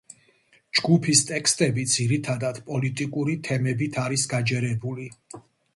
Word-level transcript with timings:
ჯგუფის 0.77 1.21
ტექსტები 1.31 1.85
ძირითადად 1.97 2.63
პოლიტიკური 2.71 3.39
თემებით 3.51 4.05
არის 4.07 4.29
გაჯერებული. 4.35 5.09